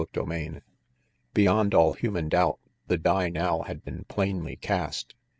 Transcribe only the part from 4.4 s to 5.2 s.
cast.